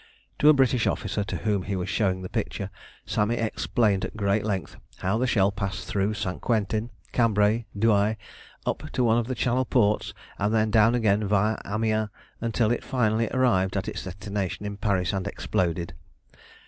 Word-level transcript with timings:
To 0.39 0.49
a 0.49 0.53
British 0.53 0.87
officer 0.87 1.23
to 1.25 1.35
whom 1.45 1.61
he 1.61 1.75
was 1.75 1.87
showing 1.87 2.23
the 2.23 2.27
picture, 2.27 2.71
Sami 3.05 3.35
explained 3.35 4.03
at 4.03 4.17
great 4.17 4.43
length 4.43 4.77
how 4.97 5.19
the 5.19 5.27
shell 5.27 5.51
passed 5.51 5.85
through 5.87 6.15
St 6.15 6.41
Quentin, 6.41 6.89
Cambrai, 7.11 7.65
Douai, 7.77 8.15
up 8.65 8.89
to 8.93 9.03
one 9.03 9.19
of 9.19 9.27
the 9.27 9.35
Channel 9.35 9.65
ports, 9.65 10.15
and 10.39 10.51
then 10.55 10.71
down 10.71 10.95
again 10.95 11.29
viâ 11.29 11.61
Amiens, 11.63 12.09
until 12.39 12.71
it 12.71 12.83
finally 12.83 13.27
arrived 13.29 13.77
at 13.77 13.87
its 13.87 14.03
destination 14.03 14.65
in 14.65 14.75
Paris 14.77 15.13
and 15.13 15.27
exploded! 15.27 15.93